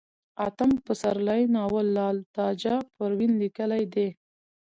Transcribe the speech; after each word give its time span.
اتم 0.45 0.71
پسرلی 0.85 1.41
ناول 1.55 1.87
لال 1.97 2.17
تاجه 2.35 2.75
پروين 2.95 3.31
ليکلئ 3.41 3.83
دی 3.93 4.07